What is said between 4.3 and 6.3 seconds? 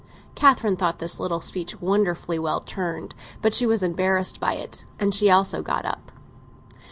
by it, and she also got up.